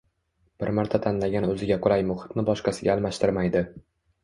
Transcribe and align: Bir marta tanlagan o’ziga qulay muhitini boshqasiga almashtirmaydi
Bir 0.63 0.71
marta 0.79 0.99
tanlagan 1.03 1.45
o’ziga 1.51 1.77
qulay 1.85 2.07
muhitini 2.09 2.47
boshqasiga 2.51 2.95
almashtirmaydi 2.97 3.65